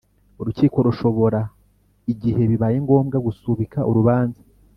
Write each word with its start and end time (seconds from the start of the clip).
Urukiko 0.39 0.77
rushobora 0.87 1.41
igihe 2.13 2.41
bibaye 2.51 2.77
ngombwa 2.85 3.17
gusubika 3.25 3.79
urubanza. 3.89 4.41